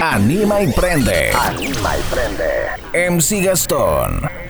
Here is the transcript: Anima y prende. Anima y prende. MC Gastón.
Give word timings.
Anima 0.00 0.62
y 0.62 0.72
prende. 0.72 1.32
Anima 1.32 1.96
y 1.96 2.02
prende. 2.10 3.10
MC 3.10 3.44
Gastón. 3.44 4.45